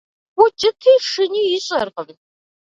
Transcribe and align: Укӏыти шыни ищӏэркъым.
Укӏыти 0.43 0.93
шыни 1.09 1.43
ищӏэркъым. 1.57 2.11